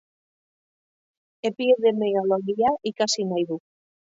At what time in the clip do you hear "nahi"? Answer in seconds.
3.31-3.47